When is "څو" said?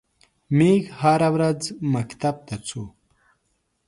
2.67-2.81